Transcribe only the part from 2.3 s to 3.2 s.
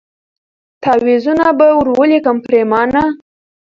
پرېمانه